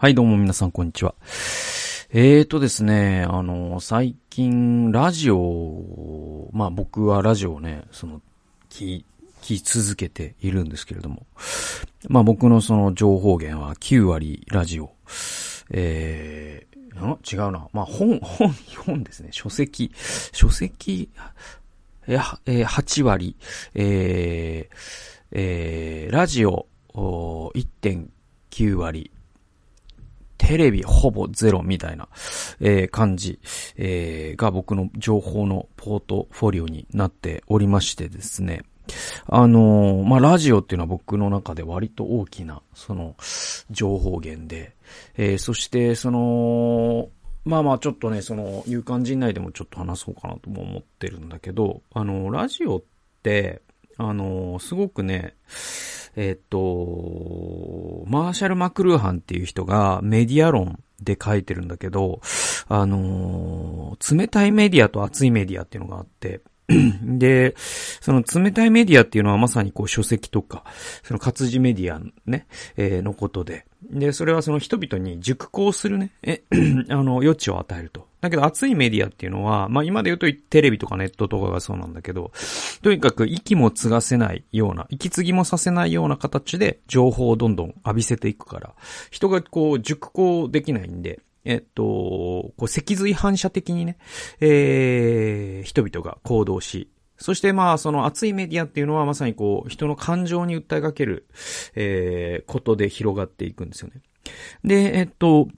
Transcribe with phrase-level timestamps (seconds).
[0.00, 1.14] はい、どうも皆さん、こんにちは。
[2.08, 8.22] えーとですね、あの、最近、ラジオ、まあ僕はラジオをね、その、
[8.70, 9.04] 聞、
[9.42, 11.26] 聞き続けているんですけれども、
[12.08, 14.90] まあ僕のその情報源は9割ラジオ、
[15.68, 17.68] えー、ん違うな。
[17.74, 18.54] まあ本、本、
[18.86, 19.28] 本ですね。
[19.32, 19.92] 書籍、
[20.32, 21.10] 書籍、
[22.06, 23.36] えー、8割、
[23.74, 24.74] えー、
[25.32, 29.10] えー、ラジオ、1.9割、
[30.40, 32.08] テレビほぼゼロみたいな、
[32.60, 33.40] えー、感じ、
[33.76, 38.62] えー、が僕の情報のポートフォリオになっておりましてですね。
[39.26, 43.16] あのー、まあ、ラジオっていうのは僕の中で割と大きな、その、
[43.70, 44.74] 情報源で、
[45.18, 47.10] えー、そして、その、
[47.44, 52.82] まあまあちょっとね、その、有感人内でもちょっと話そうかなとも思ってるんだけど、あの、ラジオっ
[53.22, 53.60] て、
[53.98, 55.34] あの、すごくね、
[56.16, 62.20] えっ、と、マーシャル・マクルーハンっていう人がメディア論で書いてるんだけど、
[62.68, 66.40] あの冷たいメディアと熱いメディアっていうのがあって、
[67.02, 67.54] で、
[68.00, 70.64] その冷たいメディアっていうのはまさにこう書籍とか、
[71.02, 72.46] その活字メディアね、
[72.76, 76.42] えー、のことで、で、それはその人々に熟考するね、え、
[76.90, 78.08] あの、余地を与えると。
[78.20, 82.32] だけど熱いメディアっていうのは、まあ今で言うとテレビとかネットとかがそうなんだけど、
[82.82, 88.74] とにかく息も継がせないような、息継ぎもさせないような形で情報をどんどん浴びせていくから、
[89.10, 93.98] 人がこう熟考できないんで、えっと、こう脊髄反射的にね、
[94.40, 101.26] えー、人々が行動し、そしてまあ、その熱いメディアっていうのはまさにこう、人の感情に訴えかける、
[101.74, 104.00] えー、ことで広がっていくんですよね。
[104.64, 105.48] で、えっと、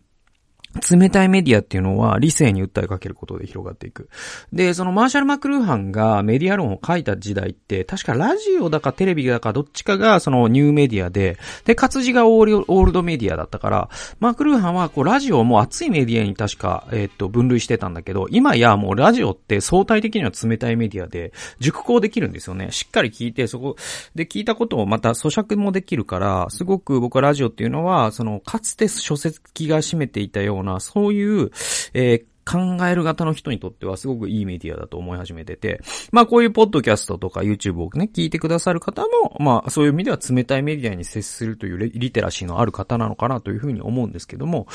[0.90, 4.08] 冷たいメディアっていうのは理性に訴えかけることで広がっていく。
[4.52, 13.88] で、そのマーシャル・マクルーハンがメディア論を書いた時代って、確かラジオだかテレビだかどっちかがそのニューメディアで、で、活字がオールドメディアだったから、
[14.20, 22.70] マクルーハンはこうラジオも熱いメディアに確か、えっと、分類してたんだけど、今やもうラジオって相対的には冷たいメディアで、熟考できるんですよね。
[22.70, 23.76] しっかり聞いて、そこ
[24.14, 31.50] で聞いたことをまた咀嚼もできるから、すごく僕はラジオっていうのは、その、かつて書籍が占めていたような、なそういう、
[31.94, 35.80] えー、考える型の人にとってはすごくいいメディアだと思い始めてて、
[36.10, 44.66] まあこういうポッドキャストとか YouTube をね、聞いてくださる方も、まあそういう意味では冷たいメディアに接するというリテラシーのある方なのかなというふうに思うんですけども、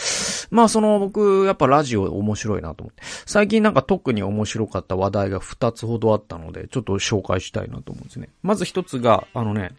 [0.50, 8.30] まあその僕、やっぱラジオ面白いなと思って、最近なんか特に面白かった話題が2つほどあったので、ちょっと紹介したいなと思うんですね。
[8.44, 9.72] まず1つが、あのね、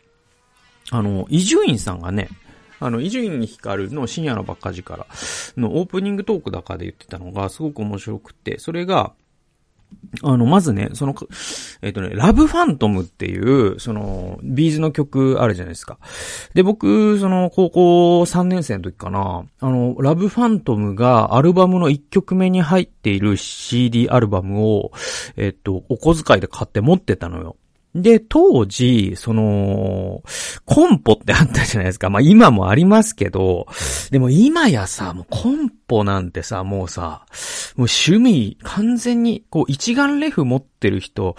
[0.91, 2.29] あの、伊集院さんがね、
[2.81, 5.06] あの、伊集院光の深夜のばっか力
[5.56, 9.12] のオープニングトークだかで言ってたのがすごく面白くて、それが、
[10.22, 11.15] あの、まずね、その、
[11.83, 15.99] えっ、ー、とね、ラブファントムっていう、その、ビーズの曲あるじゃないですか。
[16.55, 24.93] で、僕、その、高校3年生の時かな、あの、ラブファントムがアルバムの1曲目に入っている CD アルバムを、
[25.37, 27.56] えっ、ー、と、お小遣いで買って持ってたのよ。
[27.94, 30.22] で、当時、その、
[30.66, 32.10] コンポってあったじゃないですか。
[32.10, 33.66] まあ今もありますけど、
[34.10, 37.25] でも今やさ、もうコンポなんてさ、もうさ、
[37.77, 41.37] もう趣味、完全に、こう一眼レフ持ってる人、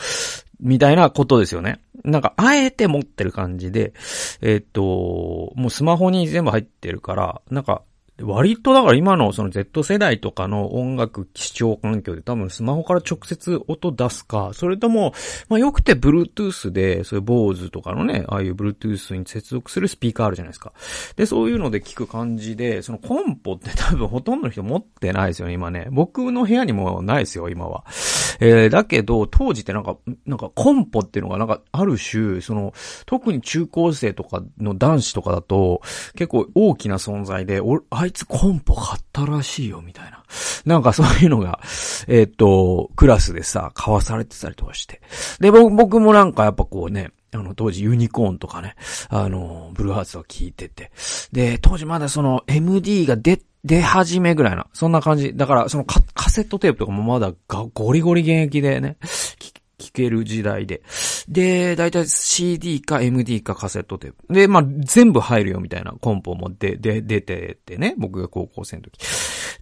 [0.59, 1.79] みたいなことですよね。
[2.03, 3.93] なんか、あえて持ってる感じで、
[4.41, 7.83] えっ、と、もうスマホに全部入ってるから、なんか、
[8.23, 15.13] 割とだから今のその Z 世代とかの音楽視聴環境で多分スマホから直接音出すか、それとも、
[15.47, 20.73] まあよくて Bluetooth で、そういう Bose とかのね、ああいう Bluetooth に接続するスピーカーあるじゃないですか。
[21.15, 25.87] で、そういうので聞く感じで、そのコンポって多分ほとんどの人持ってないですよね、今ね。
[25.91, 27.85] 僕の部屋にもないですよ、今は。
[28.41, 32.73] えー、だけど、当時ってなんか、なんかコンポっていうのがなんかある種、その、
[33.05, 35.81] 特に中高生とかの男子とかだと、
[36.15, 40.23] 結構大きな存在で、おあいつコンポ買ったらしいよ、みたいな。
[40.65, 41.59] なんかそういうのが、
[42.07, 45.01] えっ、と、クラスでさ、交わされてたりとかして。
[45.39, 48.75] で、僕もなんかやっぱこうね、あの、当時ユニコーンとかね、
[49.09, 50.91] あの、ブルーハーツを聞いてて。
[51.31, 55.35] で、当時まだその MD が出、出始めぐらいな、そんな感じ。
[55.35, 58.97] だから、そのカカセットテープとかもまだゴリゴリ現役でね、
[59.77, 60.81] 聞ける時代で。
[61.29, 64.33] で、だいたい CD か MD かカセットテープ。
[64.33, 68.99] で、まあ、全部入るよみたいなコンポもで、で、出ててね、僕が高校生の時。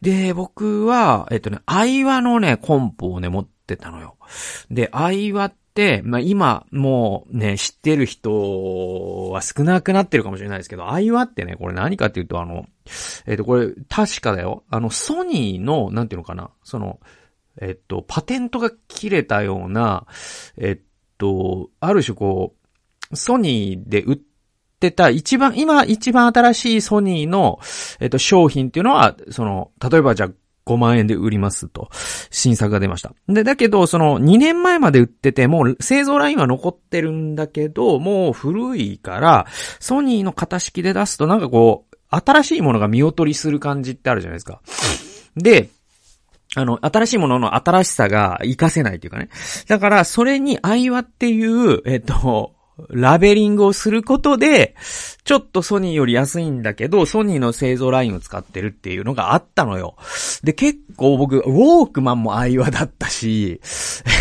[0.02, 4.16] で、僕は、えっとね、アイワのね、コンポをね、持ってたのよ。
[4.72, 12.66] で、アイワって、まあ、今、もうね、知ってる人は少なくなってるかもしれないですけど、アイワってね、これ何かっていうと、あの、
[13.26, 14.64] えっと、これ、確かだよ。
[14.70, 17.02] あの、ソニーの、なんていうのかな、その、
[17.60, 20.06] えっと、パテントが切れたような、
[20.58, 20.87] えっ
[21.18, 22.56] と、ある種こ
[23.12, 24.20] う、ソニーで売っ
[24.80, 27.60] てた一番、今一番新しいソニーの、
[28.00, 30.30] えっと、商品っていうのは、その、例えばじゃあ
[30.68, 31.90] 5万円で売りますと、
[32.30, 33.14] 新作が出ました。
[33.30, 39.48] で、だけど、その2年前まで売ってて、もう製造ラインは残ってるんだけど、もう古いから、
[39.80, 44.62] ソニーの型式で出すとなんかこう、新しいものが見劣りする感じってあるじゃないですか。
[45.36, 45.70] で、
[46.56, 49.30] あの、新しいものの新しさが活かせないというかね。
[49.68, 52.57] だから、それに、アイワっていう、えっと、
[52.90, 54.76] ラベリングをすることで、
[55.24, 59.96] ちょっとソニーより安いんだけど、ソニーの製造ラインを使ってるっていうのがあったのよ。
[60.44, 63.60] で、結構僕、ウォークマンもアイワだったし、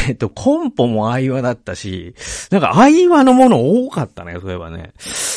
[0.09, 2.15] えっと、コンポもアイワだったし、
[2.51, 4.93] なんかアイワのもの多かったね、そういえばね。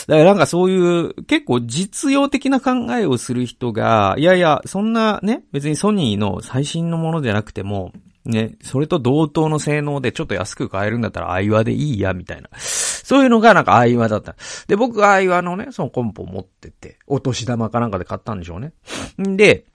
[0.07, 7.91] だからなんかそういう、結構実用的な考えをする人が、いやいや、そんなね、別にソニーの最新のものじゃなくても、
[8.25, 12.49] ね、それと同等の性能でちょっと安く買えるんだったらアイワでいいや、みたいな。
[12.57, 14.35] そういうのがなんかアイワだった。
[14.67, 18.73] で、僕アイワのね、そのコンポ持ってて、お年玉かなんかで買ったんでしょうね。
[19.21, 19.65] んで、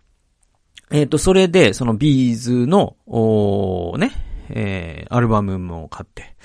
[0.91, 4.12] えっ、ー、と、それで、そのビーズの、おね、
[4.50, 6.37] えー、アルバムも買って。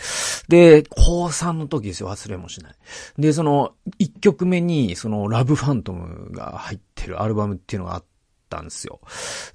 [0.47, 2.73] で、高3の時ですよ、忘れもしない。
[3.17, 8.03] で、その、1曲目に、その、ラブファントムが入ってるアルバムっていうのがあっ
[8.49, 8.99] たんですよ。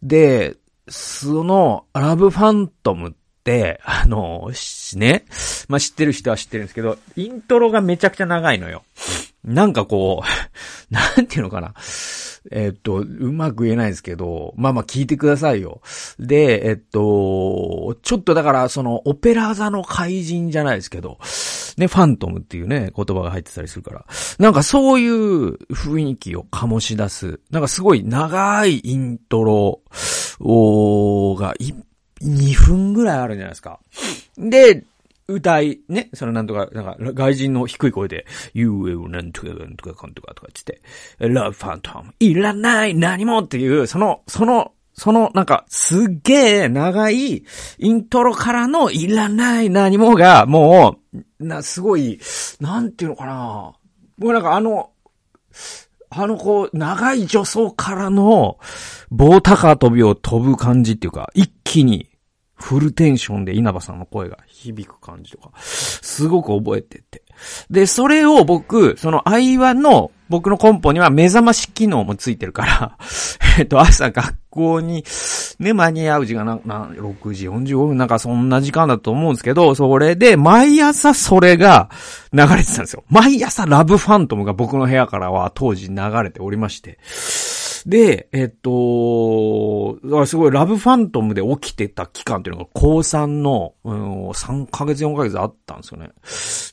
[0.02, 0.56] で、
[0.88, 3.12] その、ラブファントムっ、
[3.85, 4.50] あの、
[4.96, 5.25] ね。
[5.69, 8.85] まあ、知ってる人は知ってるんですけど、イントロがめちゃくちゃ長いのよ。
[9.44, 10.26] なんかこう、
[10.93, 11.75] なんていうのかな。
[12.50, 15.81] えっと、うまく言えないですけど、まあまあ聞いてくださいよ。
[16.19, 21.19] で、えっと、ちょっとだからそのオペラ座の怪人じゃないですけど、
[21.79, 24.05] ね、ファントムっていうね、言葉が入ってたりするから、
[24.38, 29.81] なんかそういう雰囲気を醸し出す、なんかすごい長いイントロ
[31.38, 31.55] が
[32.25, 33.79] 2分ぐらいあるんじゃないですか。
[34.38, 34.85] で、
[35.26, 40.82] 歌い、ね、そのなんとか、なんか、外人の低い声で、You will なんとかなんとかかんとかとか言って、
[41.19, 47.44] Love Phantom いらない何もっていう、その、その、その、なんか、すっげえ長い
[47.79, 52.20] イントロからのいらない何もが、もう、な、すごい、
[52.61, 53.73] なんていうのかな
[54.19, 54.91] もうなんかあの、
[56.11, 58.59] あのこう、長い助走からの、
[59.11, 62.09] 棒高跳びを飛ぶ感じっていうか、一気に、
[62.64, 67.22] フルテンションで稲葉さんの声が響く感じとか、すごく覚えてて。
[67.69, 72.96] で、それを僕、その愛話の僕のコンポには目覚まし機能もついてるから
[73.58, 75.05] えっと、朝学校に
[75.58, 81.90] ね、間に合う時間な、な、6時45分なんかそんな時間だと思うんですけど、それで毎朝それが
[82.32, 83.05] 流れてたんですよ。
[83.10, 86.99] 毎朝ラブファントムが僕の部屋からは当時流れておりまして。
[87.86, 96.10] で、えっと、すごいラブファントムで起きてた期間っていうのが高3の、うん、3ヶ月4ヶ月あったんですよね。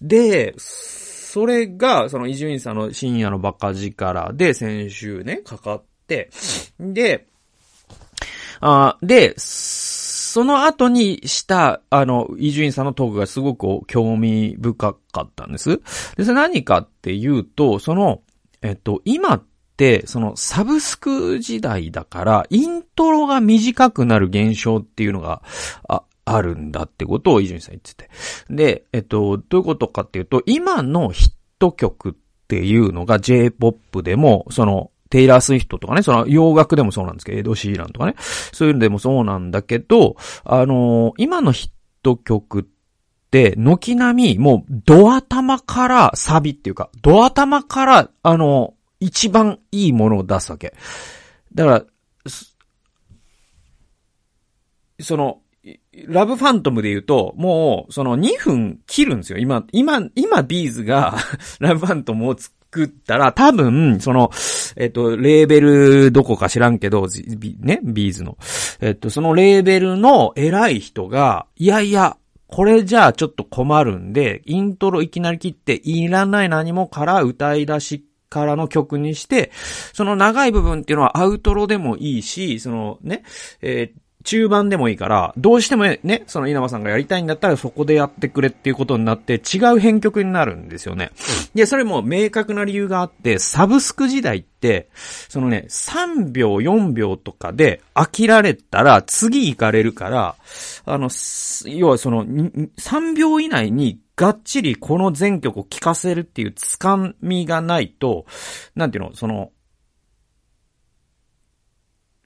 [0.01, 6.29] で、それが、その伊集院さんの深夜のバカ力で先週ね、かかって、
[6.79, 7.27] で、
[8.61, 15.81] あで、その後にした、あの、伊集院さんのトークがすごく興味深かったんです。
[16.15, 18.21] で、それ何かっていうと、その、
[18.61, 19.43] えっと、今、
[20.05, 25.41] そのサブスク時代だから、イントロが短くなる現象っていうのが、
[25.87, 28.09] あ、あるんだってことを伊集院さん言ってて。
[28.49, 32.13] で、えっと、どういうことかっていうと、今のヒット曲っ
[32.47, 38.15] ていうのが J-POP でも、その、テイラー・スウィフトとかね、その洋楽でもそうなんですけど、エド・シーランとかね、
[38.53, 41.71] そういうのでもそうなんだけど、あのー、今のヒッ
[42.01, 42.63] ト曲っ
[43.29, 50.73] て、軒並み、もう、ド頭からサビっていうか、ド頭から、あの一番いいものを出すわけ。
[51.53, 51.85] だから、
[55.01, 55.39] その、
[56.07, 59.39] ラブファントムで言うと、もう、その2分切るんですよ。
[59.39, 61.17] 今、今、今ビーズが
[61.59, 64.31] ラブファントムを作ったら、多分、その、
[64.75, 67.07] えっと、レーベルどこか知らんけど、
[67.59, 68.37] ね、ビーズの。
[68.79, 72.17] えっと、そのレーベルの偉い人が、いやいや、
[72.47, 79.51] これじゃあちょっと困るんで、イントロいきなり切って、いらない何もから歌い出しからの曲にして、
[79.93, 83.23] その長い部分っていうのはアウトロでもいいし、そのね、
[83.61, 91.11] えー中盤でもいいから、どうしてもね、その稲葉さんがやりたいんだったらそこでやってくれっていうことになって違う編曲になるんですよね。
[91.55, 94.89] で、それも明確な理由があって、サブスク時代って、
[95.27, 100.35] そのね、3秒、4秒とかで飽きられたら次行かれるから、
[100.85, 101.09] あの、
[101.65, 108.27] 要はその、3秒以内にがっちりこの全曲を聴かせるっていうつかみがないと、
[108.75, 109.51] なんていうの、その、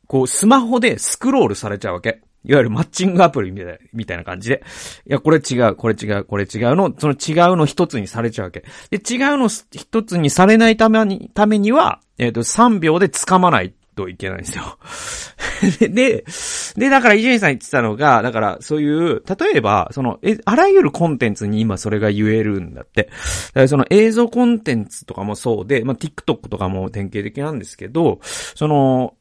[0.06, 2.22] こう、スマホでスクロールされちゃうわけ。
[2.44, 4.62] いわゆるマッチングアプリみたいなみたいな感じで。
[5.08, 8.66] いや、これ違う、これ違う、これ違うの、その違うの一つにされちゃうわけ。
[8.90, 14.78] で、違うの一つにされないために、ためには、えっ、ー、と、3秒で掴まないといけないんですよ。
[15.80, 16.26] で、
[16.76, 23.04] で、だから伊集院さん言ってたのが、だからそういう、例えば、その、え、あらゆるコンテンツに今それが言えるんだって。
[23.04, 29.16] だからその映像コンテンツとかもそうで、まあ、TikTok とかも典型的なんですけど、その、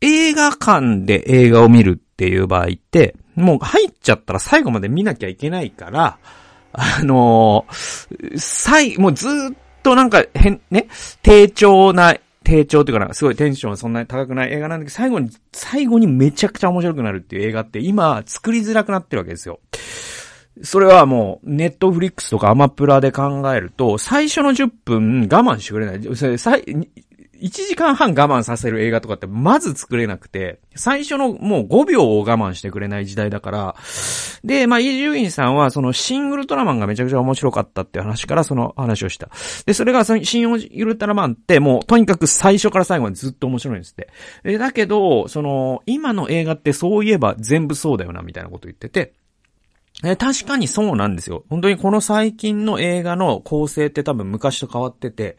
[0.00, 6.18] 映画館で映画を見るっていう場合って、もう入っちゃったら最後まで見なきゃいけないから、
[6.72, 9.30] あのー、最、もうずっ
[9.82, 10.88] となんか変、ね、
[11.22, 12.16] 低調な
[12.48, 19.60] 低調っていうかな、すごいテンションそんなに高くない映画なんだけど、最後に、最後にめちゃくちゃ面白くなるっていう映画って今作りづらくなってるわけですよ。
[20.62, 26.00] それはもう、ネットフリックスとかアマプラで考えると、最初の10分我慢してくれない。
[27.40, 33.76] 1時間半我慢させる映画とかってまず作れなくて、最初のもう5秒を我慢してくれない時代だから、
[34.44, 39.30] で、まあ、イージュインさんはそのシン・ウルトラマンがめちゃくちゃ面白かったって話からその話をした。
[39.66, 44.10] で、それがそのシン・ウルトラマンってもうとにかく最初から最後までずっと面白いんですって。
[44.42, 49.14] で、だけど、その、今の映画ってそういえば全部そうだよなみたいなこと言ってて、
[50.04, 51.44] え確かにそうなんですよ。
[51.50, 55.38] 本当にこの最近の映画の構成って多分昔と変わってて、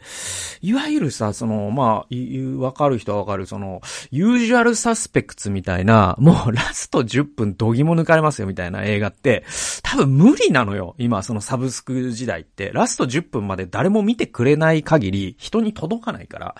[0.62, 9.46] いわゆるさ、その、まあ、わかる人はわかる、その、ユージュアルサスペクツみたいな、もうラスト10分どぎも抜かれますよみたいな映画って、
[9.82, 10.94] 多分無理なのよ。
[10.98, 12.72] 今、そのサブスク時代って。
[12.74, 16.56] ラスト10分まで誰も見てくれない限り、人に届かないから。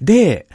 [0.00, 0.46] で、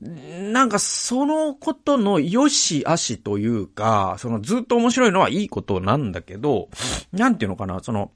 [0.00, 6.68] なんかそのことの良し悪しというか、そのずっと面白いのはいいことなんだけど、
[7.12, 8.12] なんていうのかな、その、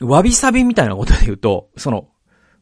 [0.00, 2.08] わびさびみたいなことで言うと、その、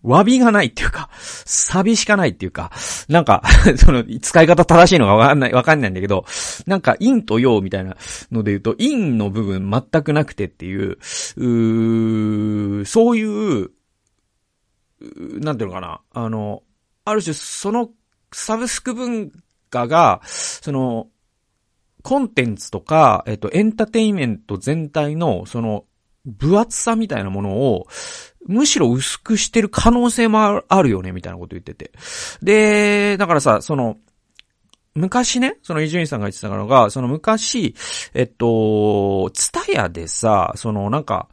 [0.03, 2.71] わびがないっていうか、サビしかないっていうか、
[3.09, 3.43] なんか
[3.77, 6.25] その、使い方正しいのがわかんない、わかんないんだけど、
[6.67, 7.97] なんか、陰と陽みたいな
[8.31, 10.99] ので言うと、陰の部分全くなくてっていう、
[12.81, 13.71] うそういう、
[15.41, 16.63] なんていうのかな、あの、
[17.05, 17.91] ある種その
[18.33, 19.33] サブスク文
[19.71, 21.09] 化が、その、
[22.03, 25.85] コンテンツとか、えっと、エンターテインメント全体の、その、
[26.25, 27.87] 分厚さみたいなものを、
[28.47, 31.93] むしろ薄くしてる可能性もあるよね、みたいなこと言ってて。
[32.43, 33.97] で、だからさ、その、
[34.95, 37.75] 昔ね、その伊集院さんが言ってたのが、その昔、
[38.15, 41.29] えっと、ツタヤでさ、そのなんか、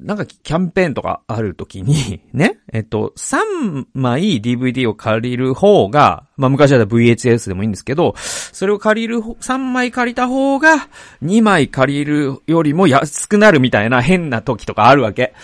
[0.00, 10.88] なんかキャンペーンとかあるときに、 ね、えっと、3枚 DVD を借りる方が、まあ昔は VHS でもいいんですけど、それを借りる、3枚借りた方が、
[11.22, 15.34] 2枚借りるよりも安くなるみたいな変な時とかあるわけ。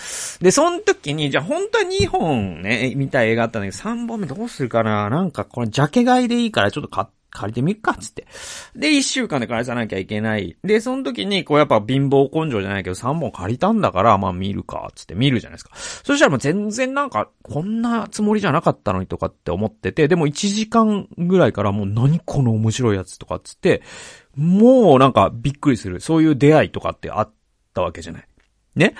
[0.41, 5.09] で、その時に、じゃあ本当は2本ね、見たい映画あったんだけど、3本目どうするかな？
[5.09, 8.27] なんかこれジャケ買いでいいからちょっと買って、借りてみっか、つって。
[8.75, 10.55] で、一週間で返さなきゃいけない。
[10.63, 15.71] で、その時に、こうやっぱ貧乏根性じゃないけど、3本借りたんだから、まあ見るか、つって見るじゃないですか。
[15.75, 23.81] そしたらもう全然なんか、こんなつもりじゃなかったのにとかって思ってて、でも1時間ぐらいからもう何この面白いやつとかっつって、
[24.35, 25.99] もうなんかびっくりする。
[25.99, 27.31] そういう出会いとかってあっ
[27.73, 28.27] たわけじゃない。
[28.75, 28.95] ね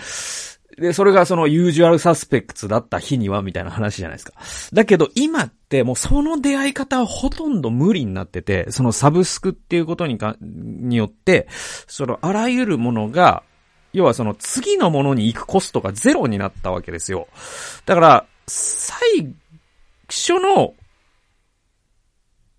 [0.77, 4.33] で、それがそのユージュアルサスペクツだった日にはみたいな話じゃないですか。
[4.73, 11.47] だけど今ってもうその出会い方はほとんど無理になってて、そのサブスクっていうことにか、によって、
[11.87, 13.43] そのあらゆるものが、
[13.93, 17.27] 要はその次のものに行くコストがゼロになったわけですよ。
[17.85, 19.33] だから、最
[20.09, 20.73] 初の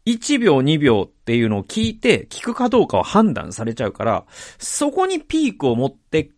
[0.07, 4.25] 1秒2秒っていうのを聞いて、聞くかどうかを判断されちゃうから、
[4.59, 6.29] そこにピークを持って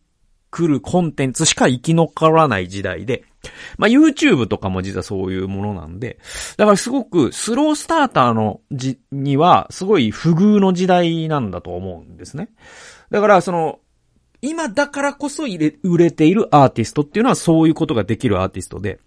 [0.50, 3.24] 来るコンテンツしか生き残らない時代で、
[3.78, 6.18] まあ、YouTube とかも実はそういうものなんで、
[6.56, 12.48] だからすごくスロースターターのじ、にはすごい不遇の時代なんだと思うんですね。
[13.10, 13.80] だからその、
[14.42, 19.00] 今だからこそ入れ、売れているアーティストっていうのはそういうことができるアーティストで。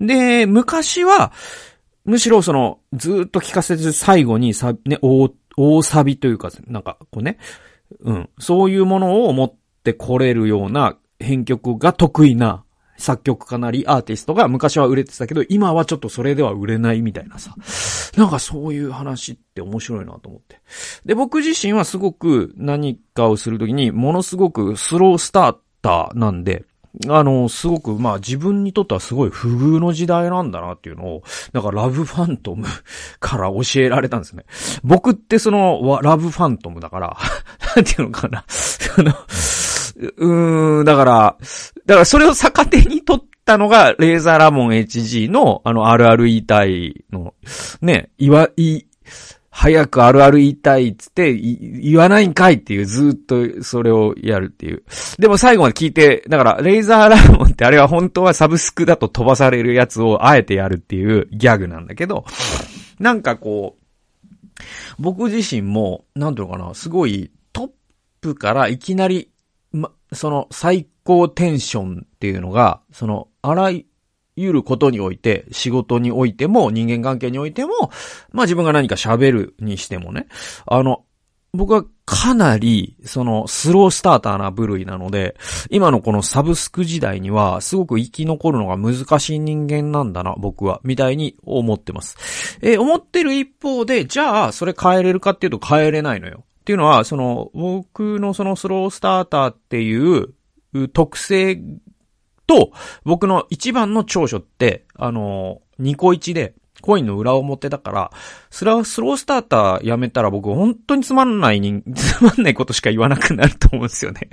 [0.00, 1.32] で、昔は、
[2.04, 7.38] むしろその、ずっと聞かせて最後にさ、ね、大、大サビというか、なんか、こうね、
[8.00, 12.64] うん、そういうものを持ってってこれるような編曲が得意な
[12.98, 17.54] 作曲家なりアーティストが昔は売れてたけど、今はちょっとそれでは売れないみたいなさ。
[18.16, 20.60] なんかそういう話って面白いなと思って。
[21.06, 26.64] で、僕自身はすごく何かをするときに、ものすごくスロースターターなんで、
[27.08, 31.22] あの、すごく、まあ自分にとってはすごい不遇の時代なんだなっていうのを、
[31.52, 32.66] なんかラブファントム
[33.20, 34.44] から教えられたんですね。
[34.82, 37.16] 僕ってその、ラブファントムだから、
[37.76, 38.44] なんていうのかな。
[38.48, 39.12] その、
[40.00, 41.36] うーん、だから、
[41.86, 47.34] だからそれを逆手に取ったのが、レーザーラモン HG の、あの、あるある言いたいの、
[47.82, 48.82] ね、いわ、い、
[49.50, 54.84] 早くあるある言いたいっつって、言わないんかいっていう、ずっとそれをやるっていう。
[55.18, 62.24] でも最後まで聞いて、だから、レイザーラーモンってあれは本当はサブスクだと飛ばされるやつをあえてやるっていうギャグなんだけど、
[62.98, 63.80] なんかこう、
[64.98, 67.70] 僕自身も、なんていうのかな、すごいトッ
[68.20, 69.30] プからいきなり、
[70.12, 73.70] その最高テンションっていうのが、その、あら
[74.36, 77.90] ゆることにおいて、仕事においても、人間関係においても、
[78.32, 80.26] まあ自分が何か喋るにしてもね、
[80.66, 81.04] あの、
[81.52, 85.36] 僕はかなり、その、スロースターターな部類なので、
[85.68, 92.58] 今のこのサブスク時代には、すごく生き残るのが難しい人間なんだな、僕は、みたいに思ってます。
[92.62, 96.44] えー、思ってる一方で、じゃあ、それ変えれるかっていうと変えれないのよ。
[96.70, 100.28] っていうのは、その、僕のそのスロースターターっていう
[100.92, 101.60] 特性
[102.46, 102.70] と、
[103.02, 108.10] 僕の一番の長所って、あの、ニコイチで、コインの裏表だから、
[108.50, 114.30] スラスロースターターやめたら僕本当につまんない人、 つまんないことしか言わなくなると思うんですよね。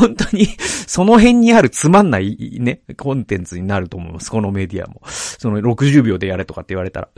[0.00, 0.46] 本当に、
[0.86, 4.30] その辺にあるつまんないね、コンテンツになると思います。
[4.30, 5.02] このメディアも。
[5.06, 7.08] その60秒でやれとかって言われたら。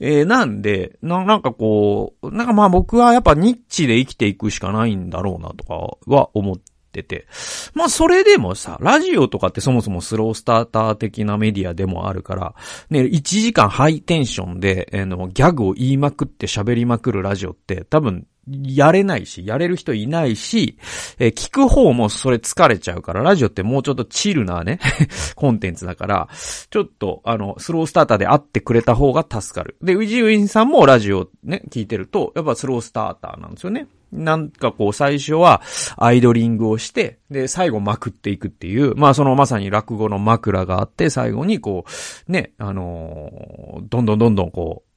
[0.00, 5.74] えー、なんで、な、なんかこう、なんかまあ僕はやっぱニッチで生きていくしかないんだろうなとか
[6.06, 6.56] は思っ
[6.92, 7.26] てて。
[7.74, 12.54] まあそれでもさ、ラジオとかってそもそもスロースターター的なメディアでもあるから、
[12.90, 20.76] ね、1時間ハイテンションで、えー、のギャグを言いまくって喋りまくるラジオって多分やれないし、やれる人いないし、
[21.18, 24.80] えー、聞く方もそれ疲れちゃうから、ラジオってもうちょっとチルなね
[25.36, 26.28] コンテンツだから、
[26.70, 29.76] ちょっと、あの、スロースターターで会ってくれた方が助かる。
[29.82, 33.86] で、ウィジウィンさんもラジオね、聞いてると、やっぱスロースターターなんですよね。
[34.12, 35.62] なんかこう最初は
[35.96, 41.86] アイドリングをして、で、最後まくっていくっていう、まあそのまさに落語の枕があって、最後にこ
[42.28, 44.91] う、ね、あのー、どんどんどんどんこう、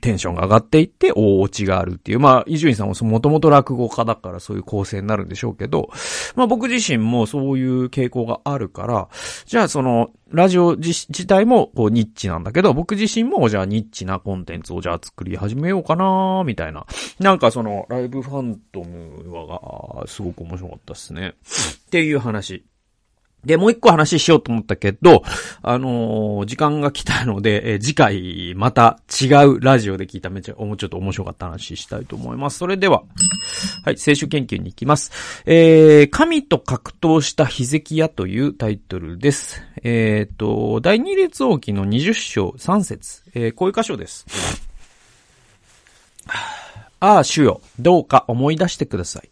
[0.00, 2.20] テンションが上がっていって、大落ちがあるっていう。
[2.20, 5.90] まあ、伊集院さんももともと落語家だからそういう構成になるんでしょうけど、
[6.34, 9.08] まあ僕自身もそういう傾向があるから、
[9.46, 16.86] じゃあその、ラジオ自体もこうニッチなんだけど、僕自身もじゃあニッチなコンテンツをじゃあ作り始めようかなみたいな。
[17.18, 21.34] なんかその、ライブファントムはが、すごく面白かったですね。
[21.86, 22.64] っていう話。
[23.44, 25.22] で、もう一個話しようと思ったけど、
[25.62, 32.58] あのー、時間が来たので、えー、次回また違うラジオで聞いためちゃ、もうちょっと面白かった話したいと思います。
[32.58, 33.04] それでは、
[33.84, 35.42] はい、聖書研究に行きます。
[35.46, 39.62] えー、神と格闘したヒゼキヤというタイトルです。
[39.82, 44.67] えっ、ー、と、第二列王記の20章3節えー、こういう箇所です。
[47.00, 49.30] ああ、主よ、どうか思い出してください。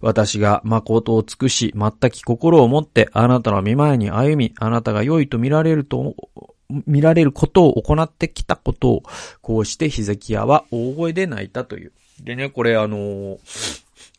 [0.00, 6.14] 私が誠を尽くし、全き心を持って、あなたの見前に歩み、あなたが良いと見られると、
[6.86, 9.02] 見られることを行ってきたことを、
[9.42, 11.92] こうしてヒゼキヤは大声で泣いたという。
[12.22, 13.38] でね、これあの、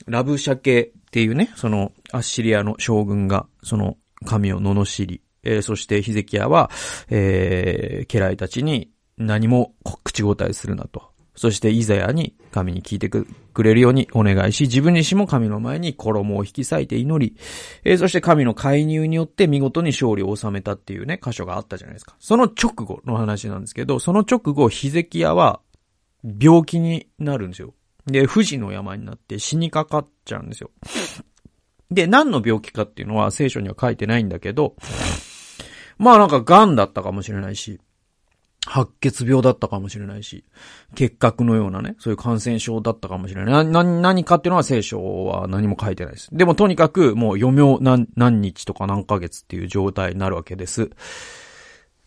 [0.07, 6.69] ラブシャケっていうね、その、アッシリアの将軍が、その、神を罵り、えー、そしてヒゼキヤは、
[7.09, 9.73] えー、家来たちに何も
[10.03, 11.10] 口答えするなと。
[11.35, 13.25] そしてイザヤに神に聞いてく
[13.63, 17.37] れるようにお願いし、自分自身も神の前に衣を引き裂いて祈り、
[17.83, 22.15] えー、そして神の介入によって見事に勝利を収めたっていうね、箇所があったじゃないですか。
[22.19, 25.61] その直後の話なんですけど、その直後、ヒゼキヤは
[26.23, 27.73] 病気になるんですよ。
[28.05, 30.71] で、不治の山になって死にかかっちゃうんですよ。
[31.91, 34.75] で、何の病気かっていうのは聖書には書いてないんだけど、
[35.97, 37.79] まあなんか癌だったかもしれないし、
[38.67, 40.43] 白血病だったかもしれないし、
[40.95, 43.65] 結核のようなね、そういう感染症だったかもしれない。
[43.65, 46.29] な、な、何かっていうのは聖書は何も書いてないです。
[46.31, 50.91] でもとにかくもう余命何、何日とか何ヶ月っていう状態になるわけです。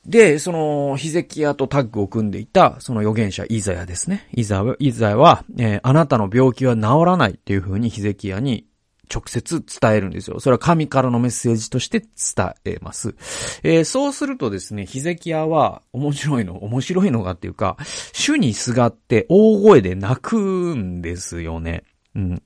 [0.06, 4.28] で、その、ヒゼキヤとタッグを組んでいた、その預言者イザヤですね。
[4.32, 8.66] イザヤ、は、えー、あなたの病気は治らないっていう風にヒゼキヤに
[9.12, 10.40] 直接伝えるんですよ。
[10.40, 13.14] それは神からのメッセージとして伝えます。
[13.62, 17.76] えー、そうするとですね、ヒゼキヤは面白いの、面白いのがっていうか、
[18.12, 20.38] 主にすがって大声で泣く
[20.74, 21.84] んですよね。
[22.14, 22.42] うん。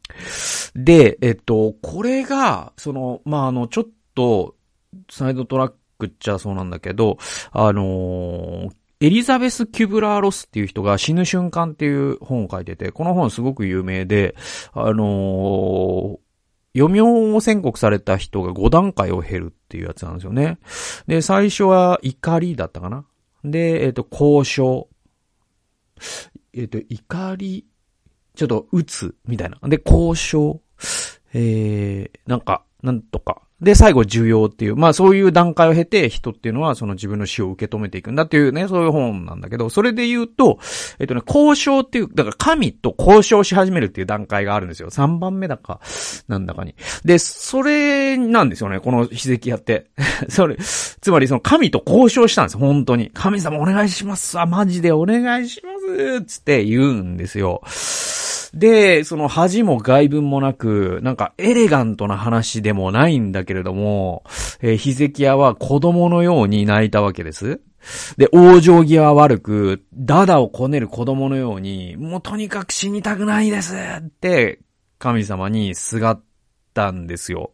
[0.75, 4.55] で、えっと、これが、その、まあ、あの、ちょっと、
[5.11, 7.18] サイドトラックっちゃそうなんだけど、
[7.53, 14.35] あのー、エリザベス・キュブラー・ロスっていう人が死ぬ瞬間っていう本を書いてて、この本すごく有名で、
[14.73, 16.18] あのー、
[16.76, 20.59] 余命を宣告された人が5段階を減るっていうやつなんですよね。
[21.07, 23.04] で、最初は怒りだったかな。
[23.44, 24.88] で、えっ、ー、と、交渉。
[26.52, 27.66] えっ、ー、と、怒り、
[28.35, 29.59] ちょっと鬱、みたいな。
[29.68, 30.61] で、交渉。
[31.33, 40.61] えー、なんか、なんとか、で、最後、需要っていう、まあそういう段階を経て、人っていうのはその自分の死を受け止めていくんだっていうね、そういう本なんだけど、それで言うと、
[41.01, 44.90] えっとね、交渉っていう、だから神と交渉し始めるっていう段階があるんですよ。
[44.90, 45.81] 3番目だか、
[46.29, 46.77] なんだかに。
[47.05, 49.87] で、それなんですよね、この秘跡やって。
[50.31, 53.11] それ、つまりその神と交渉したんです、本当に。
[53.12, 57.62] 神様お願いしますわ、マジでお願いしますつって言うんですよ。
[58.54, 64.24] で、その恥も外文もなく、なんかエレガントな話でもないんだけれども、
[64.61, 67.61] えー、ヒゼキヤは子供のように泣いたわけです。
[68.16, 74.61] で、往生際悪く、ダダをこねる子供のように、もうとにかく死にたくないですって、
[74.98, 76.22] 神様にすがっ
[76.74, 77.52] たんですよ。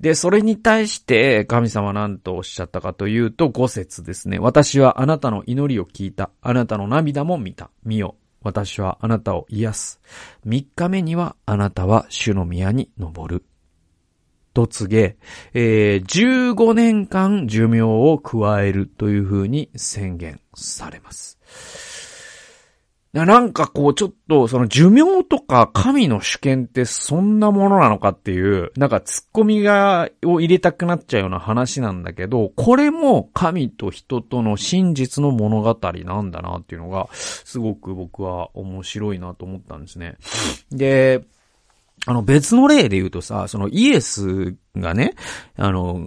[0.00, 4.38] で、それに対して神様何とおっしゃったかというと、五節ですね。
[4.38, 6.30] 私はあなたの祈りを聞いた。
[6.42, 7.70] あなたの涙も見た。
[7.84, 8.16] 見よ。
[8.44, 10.00] 私はあなたを癒す。
[10.44, 13.44] 三日目にはあなたは主の宮に登る。
[14.52, 15.16] と告げ、
[15.52, 21.40] えー、15年間寿命を加えるというふうに宣言されます。
[23.14, 40.16] なんかこうちょっとその寿命とか神の主権ってそんなものなのかっていう、なんか突っ込みが、を入れたくなっちゃうような話なんだけど、これも神と人との真実の物語なんだなっていうのが、すごく僕は面白いなと思ったんですね。
[40.72, 41.22] で、
[42.06, 45.14] あの別の例で言うとさ、そのイエスがね、
[45.56, 45.98] あの、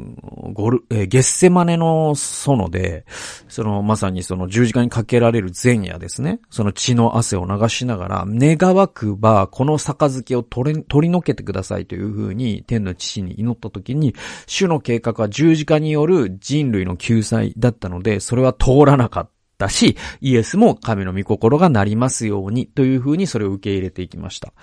[0.54, 3.06] ゴル、えー、ゲッセマネの園で、
[3.48, 14.14] そのまさにその十字架にかけられる前夜ですね、その血の汗を流しながら、願わくば、この杯を取り、取り除けてくださいというふうに天の父に祈った時に、
[14.46, 19.37] 主の計画は十字架による人類の救済だったので、それは通らなかった。
[19.58, 24.54] ったし、イエスも神の御心がなりますようにというふうにそれを受け入れていきました。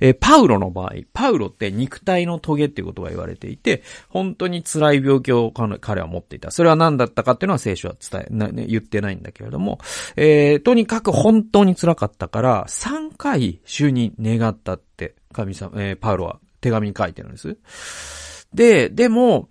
[0.00, 6.50] えー、パウロの場合、パウロって肉体の棘っていうことが言われていて、本当に辛い病気を彼は持っていた。
[6.50, 9.78] それは何だったかっていうのは聖書は伝え、言ってないんだけれども、
[10.16, 17.56] えー、とにかく本当に辛かったから、3回主に願ったって、神様、えー、パウロは手紙に書いてるんです。
[18.52, 19.48] で、でも、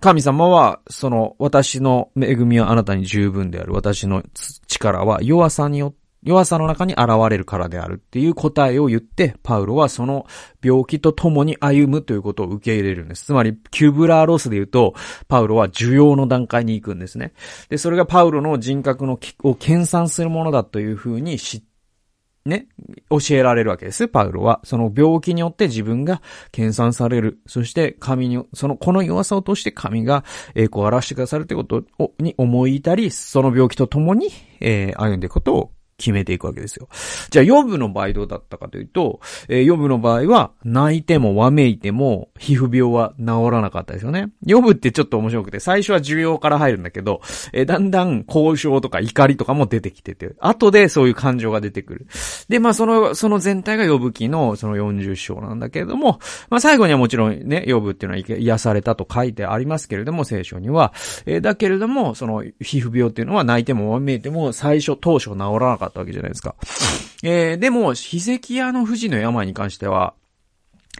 [0.00, 3.72] 神様は、その、私の恵みはあなたに十分である。
[3.72, 4.22] 私の
[4.66, 10.26] 力は弱さによ、弱さの中に現れるからであるっていう答えを言って、パウロはその
[10.62, 13.26] 病気と共に歩むということを受け入れるんです。
[13.26, 14.94] つまり、キューブラーロスで言うと、
[15.26, 17.32] パウロは受容の段階に行くんですね。
[17.68, 21.66] で、それがパウロの人格のを研鑽するものだというふうに知って
[22.48, 22.66] ね、
[23.10, 24.08] 教えられるわけです。
[24.08, 24.60] パウロは。
[24.64, 27.38] その病気によって自分が研鑽される。
[27.46, 34.28] そして神に、その、この弱さを通して神が栄光を表してくださるということを、に思い至り、その病気と共に、
[34.60, 36.88] えー、歩んでいくことを決めていくわけですよ。
[37.30, 44.30] じゃあ、ヨブの場合どうだったかというと、えー、ヨブの場合は、泣いてもわめいても、皮膚病は治らなかったですよね。
[44.46, 47.20] ヨブってちょっと面白くて、最初は需要から入るんだけど、
[47.52, 52.06] えー、だんだん交渉とか怒りとかも出てきてて、後でそういう感情が出てくる。
[52.48, 60.92] で、まあ、その、その全体がヨブ記のその40章なんだけれども、まあ、最後にはもちろんね、ヨブっていうのは癒されたと書いてありますけれども、聖書には。
[61.26, 66.54] えー、だけれども、その皮膚病っていうのは泣いてもわめいても、最初、当初治らなかったったわけじゃないですか。
[67.22, 70.14] えー、でも、ヒゼキヤの富士の病に関しては、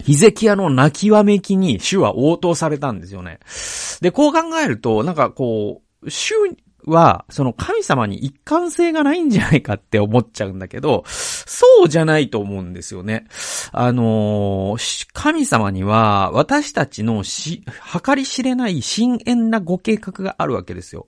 [0.03, 3.41] ヒゼキヤの泣きわめきに主は応答されたんですよね。
[4.01, 6.35] で、こう考えると、なんかこう、主
[6.87, 13.27] は、その神様に一貫性がないんじゃないかって思っちゃうんだけど、そうじゃないと思うんですよね。
[13.73, 17.65] あのー、神様には私たちのし、
[18.05, 21.07] 計り知れない深遠なご計画があるわけですよ。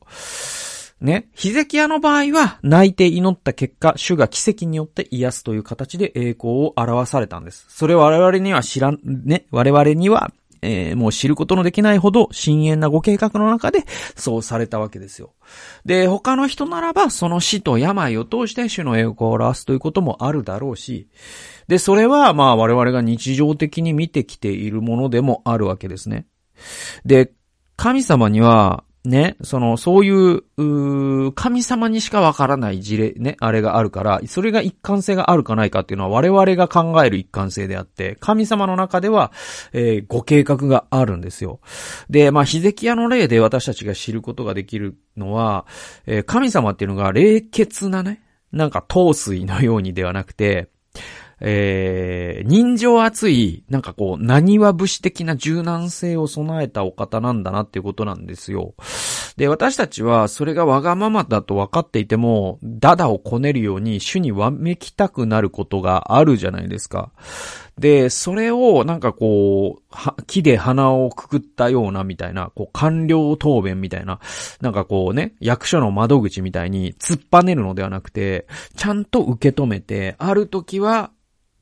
[1.00, 1.28] ね。
[1.34, 7.66] ヒゼキヤの場合は、泣いて祈った結果、主が奇跡によって癒すという形で栄光を表されたんです。
[7.68, 9.46] それ我々には知らん、ね。
[9.50, 10.32] 我々には、
[10.62, 13.84] えー、もう知ることのできないほど深淵なご計画の中で
[14.14, 15.32] そうされたわけですよ。
[15.84, 21.08] で、他の人ならばその死と病を通して主の栄光を表すということもあるだろうし、
[21.68, 26.26] で、それはまあ我々が日常的に見てきているものでもあるわけですね。
[27.06, 27.32] で、
[27.76, 39.32] 神様にはね、その、そういう、う神様にしかわからない事例、ね、あれがあるから、それが一貫性があるかないかっていうのは我々が考える一貫性であって、神様の中では、
[39.72, 41.60] えー、ご計画があるんですよ。
[42.10, 45.66] で、まあ、ヒゼキヤの例で私たちが知ることができるのは、
[46.04, 50.68] えー、神様っていうのが冷血なね、なんか糖水のようにではなくて、
[51.40, 58.74] えー、人情厚い、なんかこう、何は武士的な柔軟性を備えたお方なんだなっていうことなんですよ。
[59.36, 67.10] で、私たちはそれがわがままだと分かっていても、ダダをこねるように主にわめきたくなることがあるじゃないですか。
[67.78, 74.20] で、それをなんかこう、は、木で鼻をくくったようなみたいな、こう、官僚答弁みたいな、
[74.60, 81.10] なんかこうね、役所の窓口みたいに突っぱねるのではなくて、ちゃんと受け止めて、ある時は、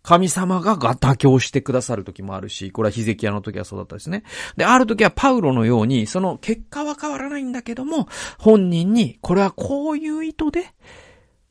[0.08, 4.22] 神様が妥協してくださる時もあるし、これはヒゼキヤの時はそうだったですね。
[4.56, 10.72] で、ある時はパウロのように、その結果は変わらないんだけども、本人に、これはこういう意図で、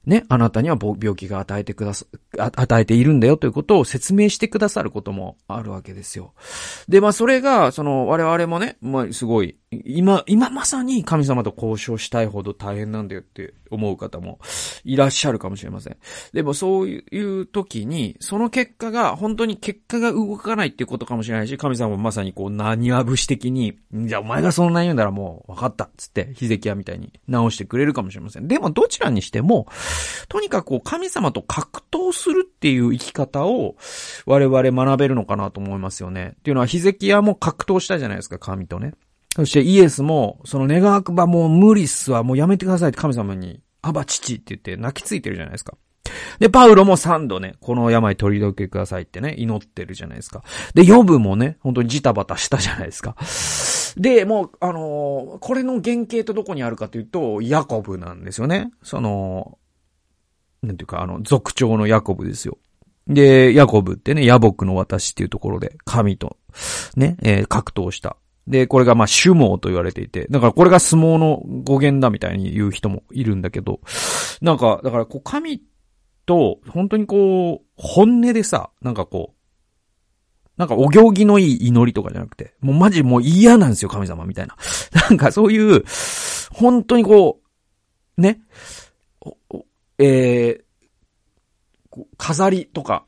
[0.08, 6.34] ね、あなたには病気が与えてくださ、与えているんだよということを説明してくださることもあるわけですよ。
[6.88, 14.40] で、まあそれが、その我々もね、まあすごい、今、今まさに神様と交渉したいほど大変なんだよって思う方も
[14.86, 15.98] いらっしゃるかもしれません。
[16.32, 28.48] でもそういう時に、その結果が、本当に結果が動かないっていうことかもしれないし、神様もまさにこう、何は節的に、じゃあお前がそんな言うんならもう分かったっつって、ヒゼキヤみたいに直してくれるかもしれません。
[28.48, 29.68] でもどちらにしても、
[30.30, 33.76] とにかくこう、神様と格闘するっていう生き方を、
[34.26, 36.36] 我々学べるのかなと思いますよね。
[36.40, 38.94] っていうのは、ヒゼキヤも格闘したじゃないですか、神とね。
[39.36, 45.78] そしてイエスも、その願わくばもう無理っすわ、もうやめてくださいって神様に、アバ父って言って泣きついてるじゃないですか。
[46.40, 50.44] で、パウロも三度ね、この病取り除けくださいってね、祈ってるじゃないですか。
[50.74, 53.16] で、ヨブもね、本当にジタバタしたじゃないですか。
[53.98, 58.72] で、もう、あのー、これの原型とどこにあるかというと、ヤコブなんですよね。
[58.84, 59.58] その、
[60.62, 62.58] なんていうか、あの、族長のヤコブですよ。
[63.08, 66.38] で、ヤコブってね、野木の私っていうところで、神と、
[66.96, 68.18] ね、えー、格闘した。
[68.48, 73.82] で、これがまあ、主毛と言われていて、だからこれが相撲の語源だみたいに言う人もいるんだけど、
[74.42, 75.62] なんか、だからこう、神
[76.26, 79.38] と、本当にこう、本音でさ、なんかこう、
[80.58, 84.56] なんかお行儀のいい祈りとかじゃなくて、もうマジもう嫌なんですよ、神様みたいな。
[85.10, 85.84] なんかそういう、
[86.52, 87.42] 本当にこ
[88.18, 88.42] う、ね、
[90.00, 93.06] えー、飾りとか、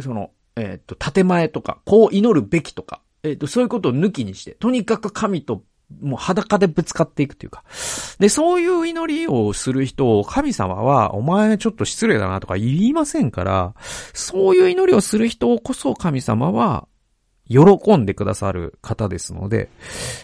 [0.00, 5.62] その、えっ、と、建前とか、こう祈るべきとか、えっ、ー、と、そういうことを抜きにして、とにかく神と
[6.00, 7.64] もう裸でぶつかっていくというか。
[8.18, 13.74] で、そういう祈りをする人を神様は、お前ちょっと失礼だなとか言いませんから、
[14.14, 16.86] そういう祈りをする人こそ神様は、
[17.48, 19.70] 喜んでくださる方ですので、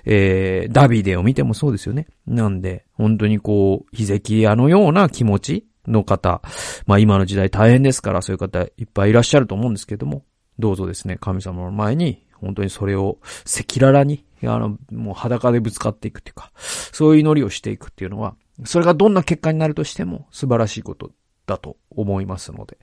[0.04, 2.06] えー、ダビデを見てもそうですよね。
[2.24, 6.40] なんで、本当にこう、ヒゼキヤのような気持ちの方、
[6.86, 10.22] まあ今の時代大変ですから、そういう方いっぱいいらっしゃると思うんですけども、
[10.60, 21.10] どうぞですね、神様の前に本当にそれを赤裸々に、あの、もう裸でぶつかっていくっていうか、そういう祈りをしていくっていうのは、それがどんな結果になるとしても素晴らしいこと
[21.46, 22.78] だと思いますので、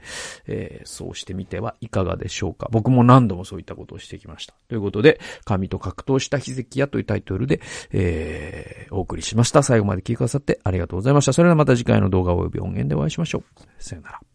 [0.47, 2.69] えー、そうしてみてはいかがでしょうか。
[2.71, 4.55] 僕も何度もそういったことをしてきました。
[4.67, 7.61] ということで、神と格闘した奇跡屋というタイトルで、
[7.91, 9.63] えー、お送りしました。
[9.63, 11.33] 最後まで聞いてくださってありがとうございました。
[11.33, 13.63] それではまた次回の動画及び音源でお会いしましょう。
[13.79, 14.32] さよなら。